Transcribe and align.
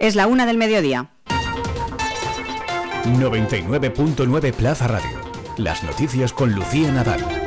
Es 0.00 0.16
la 0.16 0.26
una 0.26 0.46
del 0.46 0.56
mediodía. 0.56 1.10
99.9 3.04 4.54
Plaza 4.54 4.88
Radio. 4.88 5.20
Las 5.58 5.84
noticias 5.84 6.32
con 6.32 6.54
Lucía 6.54 6.90
Nadal. 6.90 7.39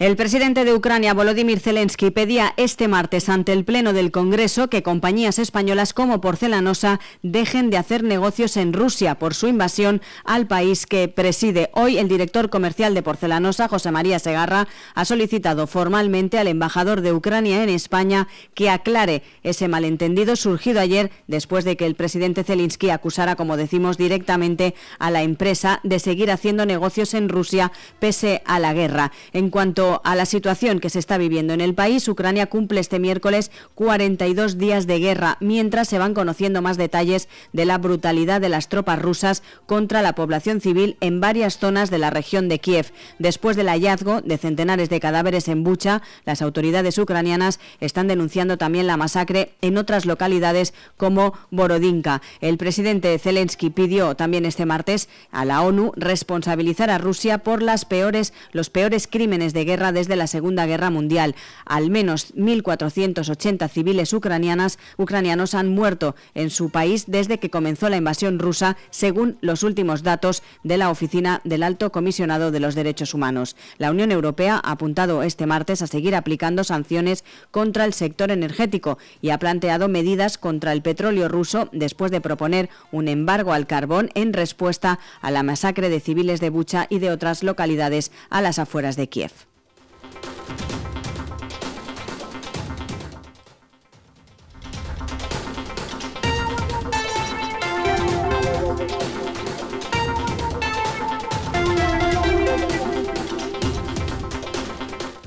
El 0.00 0.16
presidente 0.16 0.64
de 0.64 0.72
Ucrania, 0.72 1.12
Volodymyr 1.12 1.60
Zelensky, 1.60 2.10
pedía 2.10 2.54
este 2.56 2.88
martes 2.88 3.28
ante 3.28 3.52
el 3.52 3.66
Pleno 3.66 3.92
del 3.92 4.10
Congreso 4.10 4.70
que 4.70 4.82
compañías 4.82 5.38
españolas 5.38 5.92
como 5.92 6.22
Porcelanosa 6.22 7.00
dejen 7.22 7.68
de 7.68 7.76
hacer 7.76 8.02
negocios 8.02 8.56
en 8.56 8.72
Rusia 8.72 9.18
por 9.18 9.34
su 9.34 9.46
invasión 9.46 10.00
al 10.24 10.46
país 10.46 10.86
que 10.86 11.06
preside. 11.08 11.68
Hoy 11.74 11.98
el 11.98 12.08
director 12.08 12.48
comercial 12.48 12.94
de 12.94 13.02
Porcelanosa, 13.02 13.68
José 13.68 13.90
María 13.90 14.18
Segarra, 14.18 14.68
ha 14.94 15.04
solicitado 15.04 15.66
formalmente 15.66 16.38
al 16.38 16.48
embajador 16.48 17.02
de 17.02 17.12
Ucrania 17.12 17.62
en 17.62 17.68
España 17.68 18.26
que 18.54 18.70
aclare 18.70 19.22
ese 19.42 19.68
malentendido 19.68 20.34
surgido 20.36 20.80
ayer 20.80 21.10
después 21.26 21.66
de 21.66 21.76
que 21.76 21.84
el 21.84 21.94
presidente 21.94 22.42
Zelensky 22.42 22.88
acusara, 22.88 23.36
como 23.36 23.58
decimos, 23.58 23.98
directamente 23.98 24.74
a 24.98 25.10
la 25.10 25.22
empresa 25.22 25.80
de 25.82 25.98
seguir 25.98 26.30
haciendo 26.30 26.64
negocios 26.64 27.12
en 27.12 27.28
Rusia 27.28 27.70
pese 27.98 28.40
a 28.46 28.58
la 28.58 28.72
guerra. 28.72 29.12
En 29.34 29.50
cuanto 29.50 29.89
a 30.04 30.14
la 30.14 30.26
situación 30.26 30.78
que 30.78 30.90
se 30.90 30.98
está 30.98 31.18
viviendo 31.18 31.52
en 31.52 31.60
el 31.60 31.74
país, 31.74 32.06
Ucrania 32.06 32.46
cumple 32.46 32.80
este 32.80 32.98
miércoles 32.98 33.50
42 33.74 34.58
días 34.58 34.86
de 34.86 34.98
guerra, 34.98 35.36
mientras 35.40 35.88
se 35.88 35.98
van 35.98 36.14
conociendo 36.14 36.62
más 36.62 36.76
detalles 36.76 37.28
de 37.52 37.64
la 37.64 37.78
brutalidad 37.78 38.40
de 38.40 38.48
las 38.48 38.68
tropas 38.68 39.00
rusas 39.00 39.42
contra 39.66 40.02
la 40.02 40.14
población 40.14 40.60
civil 40.60 40.96
en 41.00 41.20
varias 41.20 41.58
zonas 41.58 41.90
de 41.90 41.98
la 41.98 42.10
región 42.10 42.48
de 42.48 42.58
Kiev. 42.58 42.92
Después 43.18 43.56
del 43.56 43.68
hallazgo 43.68 44.20
de 44.20 44.38
centenares 44.38 44.88
de 44.90 45.00
cadáveres 45.00 45.48
en 45.48 45.64
Bucha, 45.64 46.02
las 46.24 46.42
autoridades 46.42 46.98
ucranianas 46.98 47.58
están 47.80 48.06
denunciando 48.06 48.58
también 48.58 48.86
la 48.86 48.96
masacre 48.96 49.54
en 49.62 49.78
otras 49.78 50.06
localidades 50.06 50.74
como 50.96 51.34
Borodinka. 51.50 52.22
El 52.40 52.58
presidente 52.58 53.18
Zelensky 53.18 53.70
pidió 53.70 54.14
también 54.14 54.44
este 54.44 54.66
martes 54.66 55.08
a 55.30 55.44
la 55.44 55.62
ONU 55.62 55.92
responsabilizar 55.96 56.90
a 56.90 56.98
Rusia 56.98 57.38
por 57.38 57.62
las 57.62 57.84
peores, 57.84 58.32
los 58.52 58.70
peores 58.70 59.06
crímenes 59.06 59.52
de 59.52 59.64
guerra 59.64 59.79
desde 59.90 60.16
la 60.16 60.26
Segunda 60.26 60.66
Guerra 60.66 60.90
Mundial. 60.90 61.34
Al 61.64 61.90
menos 61.90 62.34
1.480 62.34 63.68
civiles 63.70 64.12
ucranianas, 64.12 64.78
ucranianos 64.98 65.54
han 65.54 65.68
muerto 65.68 66.14
en 66.34 66.50
su 66.50 66.70
país 66.70 67.04
desde 67.06 67.38
que 67.38 67.50
comenzó 67.50 67.88
la 67.88 67.96
invasión 67.96 68.38
rusa, 68.38 68.76
según 68.90 69.38
los 69.40 69.62
últimos 69.62 70.02
datos 70.02 70.42
de 70.62 70.76
la 70.76 70.90
Oficina 70.90 71.40
del 71.44 71.62
Alto 71.62 71.90
Comisionado 71.90 72.50
de 72.50 72.60
los 72.60 72.74
Derechos 72.74 73.14
Humanos. 73.14 73.56
La 73.78 73.90
Unión 73.90 74.12
Europea 74.12 74.60
ha 74.62 74.72
apuntado 74.72 75.22
este 75.22 75.46
martes 75.46 75.80
a 75.82 75.86
seguir 75.86 76.14
aplicando 76.14 76.62
sanciones 76.62 77.24
contra 77.50 77.86
el 77.86 77.94
sector 77.94 78.30
energético 78.30 78.98
y 79.22 79.30
ha 79.30 79.38
planteado 79.38 79.88
medidas 79.88 80.36
contra 80.36 80.72
el 80.72 80.82
petróleo 80.82 81.28
ruso 81.28 81.68
después 81.72 82.10
de 82.10 82.20
proponer 82.20 82.68
un 82.92 83.08
embargo 83.08 83.52
al 83.52 83.66
carbón 83.66 84.10
en 84.14 84.32
respuesta 84.32 84.98
a 85.20 85.30
la 85.30 85.42
masacre 85.42 85.88
de 85.88 86.00
civiles 86.00 86.40
de 86.40 86.50
Bucha 86.50 86.86
y 86.90 86.98
de 86.98 87.10
otras 87.10 87.42
localidades 87.42 88.12
a 88.28 88.40
las 88.40 88.58
afueras 88.58 88.96
de 88.96 89.08
Kiev. 89.08 89.49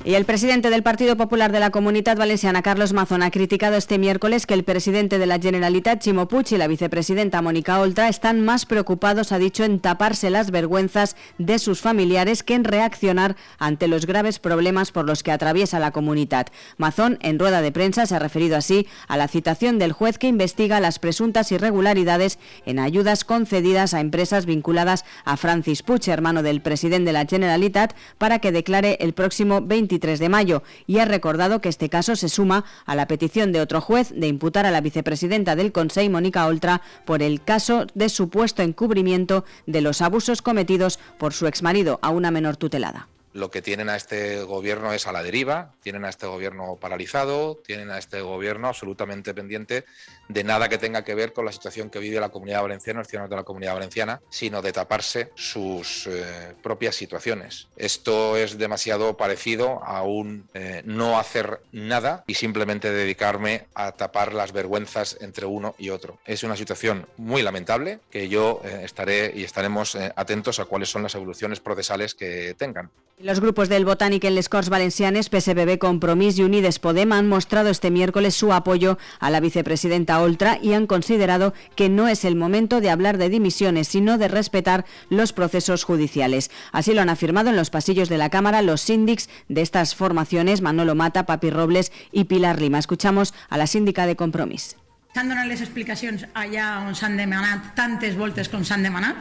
Y 0.06 0.16
el 0.16 0.26
presidente 0.26 0.68
del 0.68 0.82
Partido 0.82 1.16
Popular 1.16 1.50
de 1.50 1.60
la 1.60 1.70
Comunidad 1.70 2.18
Valenciana, 2.18 2.60
Carlos 2.60 2.92
Mazón, 2.92 3.22
ha 3.22 3.30
criticado 3.30 3.76
este 3.76 3.96
miércoles 3.96 4.44
que 4.44 4.52
el 4.52 4.62
presidente 4.62 5.18
de 5.18 5.24
la 5.24 5.38
Generalitat, 5.38 6.02
Chimo 6.02 6.28
Puig, 6.28 6.52
y 6.52 6.58
la 6.58 6.66
vicepresidenta 6.66 7.40
Mónica 7.40 7.80
Oltra 7.80 8.10
están 8.10 8.42
más 8.42 8.66
preocupados, 8.66 9.32
ha 9.32 9.38
dicho, 9.38 9.64
en 9.64 9.80
taparse 9.80 10.28
las 10.28 10.50
vergüenzas 10.50 11.16
de 11.38 11.58
sus 11.58 11.80
familiares 11.80 12.42
que 12.42 12.52
en 12.52 12.64
reaccionar 12.64 13.34
ante 13.58 13.88
los 13.88 14.04
graves 14.04 14.38
problemas 14.38 14.92
por 14.92 15.06
los 15.06 15.22
que 15.22 15.32
atraviesa 15.32 15.78
la 15.78 15.90
comunidad. 15.90 16.48
Mazón, 16.76 17.16
en 17.22 17.38
rueda 17.38 17.62
de 17.62 17.72
prensa, 17.72 18.04
se 18.04 18.14
ha 18.14 18.18
referido 18.18 18.58
así 18.58 18.86
a 19.08 19.16
la 19.16 19.26
citación 19.26 19.78
del 19.78 19.92
juez 19.92 20.18
que 20.18 20.28
investiga 20.28 20.80
las 20.80 20.98
presuntas 20.98 21.50
irregularidades 21.50 22.38
en 22.66 22.78
ayudas 22.78 23.24
concedidas 23.24 23.94
a 23.94 24.00
empresas 24.00 24.44
vinculadas 24.44 25.06
a 25.24 25.38
Francis 25.38 25.82
Puig, 25.82 26.06
hermano 26.10 26.42
del 26.42 26.60
presidente 26.60 27.06
de 27.06 27.14
la 27.14 27.24
Generalitat, 27.24 27.94
para 28.18 28.38
que 28.40 28.52
declare 28.52 28.98
el 29.00 29.14
próximo 29.14 29.62
20 29.62 29.93
de 30.00 30.28
mayo 30.28 30.62
y 30.86 30.98
ha 30.98 31.04
recordado 31.04 31.60
que 31.60 31.68
este 31.68 31.88
caso 31.88 32.16
se 32.16 32.28
suma 32.28 32.64
a 32.84 32.94
la 32.94 33.06
petición 33.06 33.52
de 33.52 33.60
otro 33.60 33.80
juez 33.80 34.12
de 34.14 34.26
imputar 34.26 34.66
a 34.66 34.70
la 34.70 34.80
vicepresidenta 34.80 35.56
del 35.56 35.72
Consejo, 35.72 36.10
Mónica 36.10 36.46
Oltra, 36.46 36.82
por 37.04 37.22
el 37.22 37.42
caso 37.42 37.86
de 37.94 38.08
supuesto 38.08 38.62
encubrimiento 38.62 39.44
de 39.66 39.80
los 39.80 40.02
abusos 40.02 40.42
cometidos 40.42 40.98
por 41.18 41.32
su 41.32 41.46
exmarido 41.46 41.98
a 42.02 42.10
una 42.10 42.30
menor 42.30 42.56
tutelada 42.56 43.08
lo 43.34 43.50
que 43.50 43.62
tienen 43.62 43.88
a 43.88 43.96
este 43.96 44.42
gobierno 44.42 44.92
es 44.92 45.08
a 45.08 45.12
la 45.12 45.22
deriva, 45.22 45.74
tienen 45.82 46.04
a 46.04 46.08
este 46.08 46.26
gobierno 46.26 46.76
paralizado, 46.80 47.60
tienen 47.66 47.90
a 47.90 47.98
este 47.98 48.20
gobierno 48.20 48.68
absolutamente 48.68 49.34
pendiente 49.34 49.84
de 50.28 50.44
nada 50.44 50.68
que 50.68 50.78
tenga 50.78 51.04
que 51.04 51.16
ver 51.16 51.32
con 51.32 51.44
la 51.44 51.50
situación 51.50 51.90
que 51.90 51.98
vive 51.98 52.20
la 52.20 52.28
comunidad 52.28 52.62
valenciana, 52.62 53.00
los 53.00 53.08
ciudadanos 53.08 53.30
de 53.30 53.36
la 53.36 53.42
comunidad 53.42 53.74
valenciana, 53.74 54.20
sino 54.30 54.62
de 54.62 54.72
taparse 54.72 55.32
sus 55.34 56.06
eh, 56.06 56.54
propias 56.62 56.94
situaciones. 56.94 57.66
Esto 57.76 58.36
es 58.36 58.56
demasiado 58.56 59.16
parecido 59.16 59.82
a 59.84 60.04
un 60.04 60.48
eh, 60.54 60.82
no 60.84 61.18
hacer 61.18 61.60
nada 61.72 62.22
y 62.28 62.34
simplemente 62.34 62.92
dedicarme 62.92 63.66
a 63.74 63.92
tapar 63.92 64.32
las 64.32 64.52
vergüenzas 64.52 65.18
entre 65.20 65.46
uno 65.46 65.74
y 65.76 65.90
otro. 65.90 66.18
Es 66.24 66.44
una 66.44 66.56
situación 66.56 67.08
muy 67.16 67.42
lamentable 67.42 67.98
que 68.12 68.28
yo 68.28 68.60
eh, 68.64 68.82
estaré 68.84 69.32
y 69.34 69.42
estaremos 69.42 69.96
atentos 70.14 70.60
a 70.60 70.66
cuáles 70.66 70.88
son 70.88 71.02
las 71.02 71.16
evoluciones 71.16 71.58
procesales 71.58 72.14
que 72.14 72.54
tengan. 72.56 72.90
Los 73.24 73.40
grupos 73.40 73.70
del 73.70 73.86
Botánico 73.86 74.26
en 74.26 74.34
les 74.34 74.50
Corts 74.50 74.68
Valencianes, 74.68 75.30
PSBB, 75.30 75.78
Compromís 75.78 76.38
y 76.38 76.42
Unides 76.42 76.78
Podem 76.78 77.10
han 77.10 77.26
mostrado 77.26 77.70
este 77.70 77.90
miércoles 77.90 78.34
su 78.34 78.52
apoyo 78.52 78.98
a 79.18 79.30
la 79.30 79.40
vicepresidenta 79.40 80.20
Oltra 80.20 80.58
y 80.60 80.74
han 80.74 80.86
considerado 80.86 81.54
que 81.74 81.88
no 81.88 82.06
es 82.06 82.26
el 82.26 82.36
momento 82.36 82.82
de 82.82 82.90
hablar 82.90 83.16
de 83.16 83.30
dimisiones, 83.30 83.88
sino 83.88 84.18
de 84.18 84.28
respetar 84.28 84.84
los 85.08 85.32
procesos 85.32 85.84
judiciales. 85.84 86.50
Así 86.70 86.92
lo 86.92 87.00
han 87.00 87.08
afirmado 87.08 87.48
en 87.48 87.56
los 87.56 87.70
pasillos 87.70 88.10
de 88.10 88.18
la 88.18 88.28
Cámara 88.28 88.60
los 88.60 88.82
síndics 88.82 89.30
de 89.48 89.62
estas 89.62 89.94
formaciones, 89.94 90.60
Manolo 90.60 90.94
Mata, 90.94 91.24
Papi 91.24 91.48
Robles 91.48 91.92
y 92.12 92.24
Pilar 92.24 92.60
Lima. 92.60 92.78
Escuchamos 92.78 93.32
a 93.48 93.56
la 93.56 93.66
síndica 93.66 94.04
de 94.04 94.16
Compromís. 94.16 94.76
S'han 95.14 95.30
donat 95.30 95.46
les 95.46 95.60
explicacions 95.62 96.26
allà 96.34 96.84
on 96.84 96.92
s'han 96.98 97.16
demanat 97.16 97.78
voltes 98.18 98.50
com 98.50 98.64
s'han 98.66 98.82
demanat. 98.82 99.16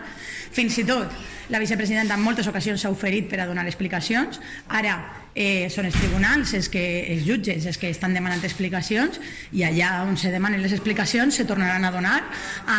Fins 0.52 0.78
i 0.82 0.84
la 1.50 1.60
vicepresidenta 1.60 2.16
en 2.16 2.24
moltes 2.24 2.48
ocasions 2.48 2.82
s'ha 2.82 2.92
oferit 2.94 3.28
per 3.32 3.42
a 3.44 3.48
donar 3.50 3.66
explicacions. 3.68 4.40
Ara 4.70 4.96
eh, 5.36 5.70
són 5.74 5.90
els 5.90 5.98
tribunals 5.98 6.54
els, 6.54 6.70
que, 6.70 6.86
els 7.14 7.26
jutges 7.28 7.66
els 7.70 7.80
que 7.82 7.92
estan 7.94 8.14
demanant 8.16 8.44
explicacions 8.44 9.20
i 9.52 9.66
allà 9.68 10.04
on 10.08 10.18
se 10.18 10.32
demanen 10.34 10.64
les 10.64 10.76
explicacions 10.76 11.36
se 11.36 11.48
tornaran 11.50 11.86
a 11.86 11.92
donar 11.92 12.20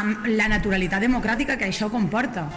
amb 0.00 0.26
la 0.32 0.48
naturalitat 0.52 1.04
democràtica 1.04 1.58
que 1.58 1.70
això 1.70 1.91
comporta. 1.92 2.48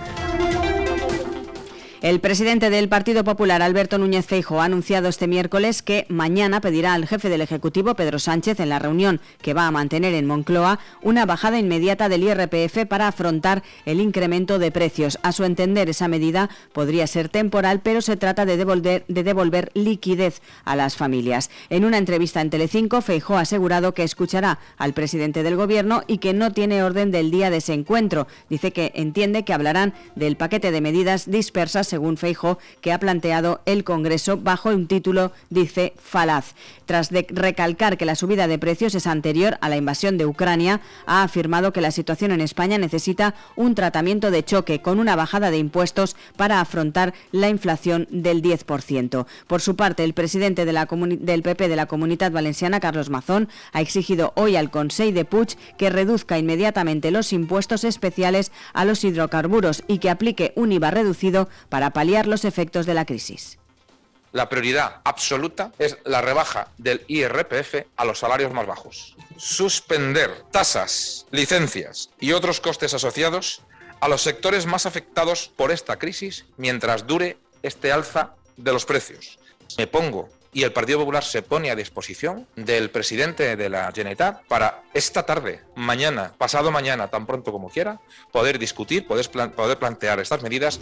El 1.99 2.19
presidente 2.19 2.69
del 2.69 2.89
Partido 2.89 3.23
Popular, 3.23 3.63
Alberto 3.63 3.97
Núñez 3.97 4.27
Feijo, 4.27 4.61
ha 4.61 4.65
anunciado 4.65 5.07
este 5.07 5.25
miércoles 5.25 5.81
que 5.81 6.05
mañana 6.09 6.61
pedirá 6.61 6.93
al 6.93 7.07
jefe 7.07 7.27
del 7.27 7.41
Ejecutivo, 7.41 7.95
Pedro 7.95 8.19
Sánchez, 8.19 8.59
en 8.59 8.69
la 8.69 8.77
reunión 8.77 9.19
que 9.41 9.55
va 9.55 9.65
a 9.65 9.71
mantener 9.71 10.13
en 10.13 10.27
Moncloa, 10.27 10.77
una 11.01 11.25
bajada 11.25 11.57
inmediata 11.57 12.07
del 12.07 12.21
IRPF 12.21 12.85
para 12.87 13.07
afrontar 13.07 13.63
el 13.85 13.99
incremento 13.99 14.59
de 14.59 14.69
precios. 14.69 15.17
A 15.23 15.31
su 15.31 15.43
entender, 15.43 15.89
esa 15.89 16.07
medida 16.07 16.51
podría 16.71 17.07
ser 17.07 17.29
temporal, 17.29 17.81
pero 17.81 18.01
se 18.01 18.15
trata 18.15 18.45
de 18.45 18.57
devolver, 18.57 19.03
de 19.07 19.23
devolver 19.23 19.71
liquidez 19.73 20.43
a 20.65 20.75
las 20.75 20.97
familias. 20.97 21.49
En 21.71 21.83
una 21.83 21.97
entrevista 21.97 22.41
en 22.41 22.51
Telecinco, 22.51 23.01
Feijo 23.01 23.37
ha 23.37 23.41
asegurado 23.41 23.95
que 23.95 24.03
escuchará 24.03 24.59
al 24.77 24.93
presidente 24.93 25.41
del 25.41 25.55
Gobierno 25.55 26.03
y 26.05 26.19
que 26.19 26.35
no 26.35 26.51
tiene 26.51 26.83
orden 26.83 27.09
del 27.09 27.31
día 27.31 27.49
de 27.49 27.57
ese 27.57 27.73
encuentro. 27.73 28.27
Dice 28.51 28.71
que 28.71 28.91
entiende 28.93 29.45
que 29.45 29.53
hablarán 29.53 29.95
del 30.15 30.37
paquete 30.37 30.69
de 30.69 30.81
medidas 30.81 31.31
dispersas 31.31 31.86
según 31.87 32.17
Feijo, 32.17 32.59
que 32.81 32.93
ha 32.93 32.99
planteado 32.99 33.61
el 33.65 33.83
Congreso 33.83 34.37
bajo 34.37 34.69
un 34.69 34.87
título, 34.87 35.31
dice, 35.49 35.93
falaz. 35.97 36.53
Tras 36.85 37.09
de 37.09 37.25
recalcar 37.29 37.97
que 37.97 38.05
la 38.05 38.15
subida 38.15 38.47
de 38.47 38.59
precios 38.59 38.95
es 38.95 39.07
anterior 39.07 39.57
a 39.61 39.69
la 39.69 39.77
invasión 39.77 40.17
de 40.17 40.25
Ucrania, 40.25 40.81
ha 41.05 41.23
afirmado 41.23 41.73
que 41.73 41.81
la 41.81 41.91
situación 41.91 42.31
en 42.31 42.41
España 42.41 42.77
necesita 42.77 43.35
un 43.55 43.75
tratamiento 43.75 44.31
de 44.31 44.43
choque 44.43 44.81
con 44.81 44.99
una 44.99 45.15
bajada 45.15 45.51
de 45.51 45.57
impuestos 45.57 46.15
para 46.35 46.61
afrontar 46.61 47.13
la 47.31 47.49
inflación 47.49 48.07
del 48.09 48.41
10%. 48.41 49.25
Por 49.47 49.61
su 49.61 49.75
parte, 49.75 50.03
el 50.03 50.13
presidente 50.13 50.65
del 50.65 51.43
PP 51.43 51.67
de 51.67 51.75
la 51.75 51.85
Comunidad 51.85 52.31
Valenciana, 52.31 52.79
Carlos 52.79 53.09
Mazón, 53.09 53.49
ha 53.73 53.81
exigido 53.81 54.33
hoy 54.35 54.55
al 54.55 54.69
Consejo 54.69 54.97
de 54.97 55.25
Puig 55.25 55.57
que 55.77 55.91
reduzca 55.91 56.39
inmediatamente 56.39 57.11
los 57.11 57.31
impuestos 57.31 57.83
especiales 57.83 58.51
a 58.73 58.83
los 58.83 59.03
hidrocarburos 59.03 59.83
y 59.87 59.99
que 59.99 60.09
aplique 60.09 60.53
un 60.55 60.71
IVA 60.71 60.89
reducido 60.89 61.49
para 61.69 61.76
paliar 61.91 62.27
los 62.27 62.45
efectos 62.45 62.85
de 62.85 62.93
la 62.93 63.05
crisis. 63.05 63.57
la 64.33 64.49
prioridad 64.49 65.01
absoluta 65.03 65.71
es 65.79 65.97
la 66.03 66.21
rebaja 66.21 66.67
del 66.77 67.03
IRPF 67.07 67.87
a 67.95 68.05
los 68.05 68.19
salarios 68.19 68.53
más 68.53 68.67
bajos. 68.67 69.15
Suspender 69.37 70.43
tasas, 70.51 71.25
licencias 71.31 72.09
y 72.19 72.33
otros 72.33 72.59
costes 72.59 72.93
asociados 72.93 73.61
a 73.99 74.07
los 74.07 74.21
sectores 74.21 74.65
más 74.65 74.85
afectados 74.85 75.51
por 75.55 75.71
esta 75.71 75.97
crisis 75.97 76.45
mientras 76.57 77.07
dure 77.07 77.37
este 77.63 77.91
alza 77.91 78.35
de 78.57 78.73
los 78.73 78.85
precios. 78.85 79.39
Me 79.77 79.87
pongo 79.87 80.29
y 80.53 80.63
el 80.63 80.73
Partido 80.73 80.99
Popular 80.99 81.23
se 81.23 81.41
pone 81.41 81.71
a 81.71 81.75
disposición 81.75 82.47
del 82.55 82.89
presidente 82.89 83.55
de 83.55 83.69
la 83.69 83.91
Generalitat 83.91 84.43
para 84.47 84.83
esta 84.93 85.23
tarde, 85.23 85.61
mañana, 85.75 86.33
pasado 86.37 86.71
mañana, 86.71 87.09
tan 87.09 87.25
pronto 87.25 87.51
como 87.51 87.69
quiera, 87.69 87.99
poder 88.31 88.57
discutir, 88.57 89.05
poder, 89.05 89.29
poder 89.51 89.77
plantear 89.77 90.19
estas 90.19 90.41
medidas. 90.41 90.79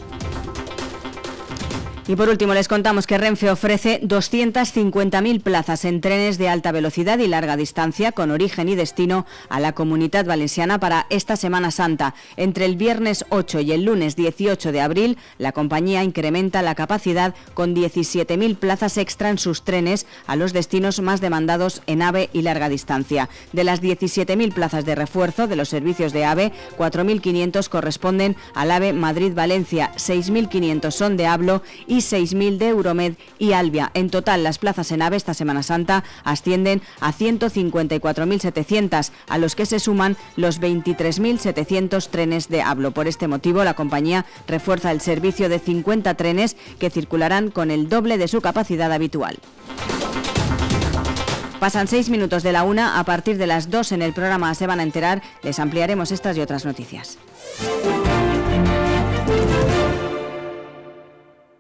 Y 2.08 2.16
por 2.16 2.30
último, 2.30 2.54
les 2.54 2.68
contamos 2.68 3.08
que 3.08 3.18
Renfe 3.18 3.50
ofrece 3.50 4.00
250.000 4.04 5.42
plazas 5.42 5.86
en 5.86 6.02
trenes 6.02 6.38
de 6.38 6.48
alta 6.48 6.72
velocidad 6.72 7.18
y 7.18 7.28
larga 7.28 7.58
distancia 7.58 8.12
con 8.12 8.30
origen 8.30 8.70
y 8.70 8.76
destino 8.76 9.26
a 9.50 9.60
la 9.60 9.72
comunidad 9.74 10.24
valenciana 10.24 10.80
para 10.80 11.08
esta 11.10 11.36
Semana 11.36 11.72
Santa. 11.72 12.14
Entre 12.38 12.66
el 12.66 12.76
viernes 12.76 13.26
8 13.30 13.62
y 13.62 13.72
el 13.72 13.86
lunes 13.86 14.16
18 14.16 14.72
de 14.72 14.82
abril, 14.82 15.18
la 15.40 15.52
compañía 15.52 16.04
incrementa 16.04 16.62
la 16.62 16.76
capacidad 16.76 17.34
con 17.56 17.76
17.000 17.76 18.56
plazas 18.56 19.00
extra 19.00 19.32
en 19.32 19.40
sus 19.40 19.64
trenes 19.64 20.06
a 20.28 20.36
los 20.36 20.54
destinos 20.54 21.02
más 21.02 21.22
demandados 21.22 21.82
en 21.88 22.04
AVE 22.04 22.30
y 22.34 22.44
larga 22.44 22.70
distancia. 22.70 23.30
De 23.52 23.64
las 23.64 23.82
17.000 23.82 24.54
plazas 24.54 24.86
de 24.86 24.94
refuerzo 24.94 25.48
de 25.48 25.56
los 25.56 25.70
servicios 25.70 26.14
de 26.14 26.26
AVE, 26.26 26.52
4.500 26.78 27.68
corresponden 27.68 28.36
al 28.54 28.70
AVE 28.70 28.94
Madrid-Valencia, 28.94 29.92
6.500 29.96 30.92
son 30.92 31.18
de 31.18 31.26
Hablo 31.26 31.64
y 31.88 31.95
y 31.96 32.00
6.000 32.00 32.58
de 32.58 32.68
Euromed 32.68 33.14
y 33.40 33.54
Albia. 33.54 33.90
En 33.94 34.10
total, 34.10 34.44
las 34.44 34.58
plazas 34.60 34.92
en 34.92 35.02
AVE 35.02 35.16
esta 35.16 35.34
Semana 35.34 35.64
Santa 35.64 36.04
ascienden 36.26 36.82
a 37.00 37.14
154.700, 37.14 39.12
a 39.30 39.38
los 39.38 39.56
que 39.56 39.66
se 39.66 39.80
suman 39.80 40.18
los 40.36 40.60
23.700 40.60 42.10
trenes 42.10 42.50
de 42.50 42.62
Hablo. 42.62 42.92
Por 42.92 43.08
este 43.08 43.30
motivo, 43.30 43.64
la 43.64 43.76
compañía 43.76 44.26
refuerza 44.46 44.92
el 44.92 45.00
servicio 45.00 45.48
de 45.48 45.60
50 45.60 46.16
trenes 46.16 46.58
que 46.80 46.90
circularán 46.90 47.50
con 47.50 47.72
el 47.72 47.88
doble 47.88 48.18
de 48.18 48.28
su 48.28 48.42
capacidad 48.42 48.92
habitual. 48.92 49.40
Pasan 51.62 51.88
seis 51.88 52.10
minutos 52.10 52.44
de 52.44 52.52
la 52.52 52.64
una, 52.64 53.00
a 53.00 53.06
partir 53.06 53.38
de 53.38 53.48
las 53.48 53.72
dos 53.72 53.94
en 53.94 54.02
el 54.02 54.12
programa 54.12 54.54
se 54.54 54.68
van 54.68 54.82
a 54.82 54.84
enterar, 54.84 55.22
les 55.42 55.60
ampliaremos 55.60 56.12
estas 56.12 56.36
y 56.36 56.42
otras 56.42 56.66
noticias. 56.66 57.18